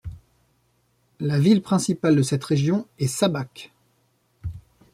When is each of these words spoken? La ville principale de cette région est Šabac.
La 1.19 1.37
ville 1.37 1.61
principale 1.61 2.15
de 2.15 2.23
cette 2.23 2.43
région 2.43 2.87
est 2.97 3.05
Šabac. 3.07 3.71